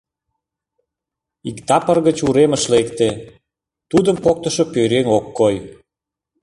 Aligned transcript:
Иктапыр 1.49 1.97
гыч 2.07 2.17
уремыш 2.27 2.63
лекте— 2.73 3.09
тудым 3.89 4.15
поктышо 4.23 4.63
пӧръеҥ 4.73 5.07
ок 5.17 5.25
кой. 5.37 5.55